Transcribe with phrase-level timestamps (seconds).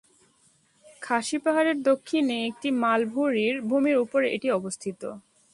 [1.01, 5.01] খাসি পাহাড়ের দক্ষিণে একটি মালভূমির উপর এটি অবস্থিত।